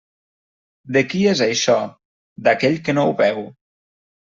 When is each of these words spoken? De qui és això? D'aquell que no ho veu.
De 0.97 1.03
qui 1.11 1.21
és 1.33 1.43
això? 1.47 1.77
D'aquell 2.49 2.81
que 2.89 2.99
no 2.99 3.07
ho 3.07 3.15
veu. 3.23 3.47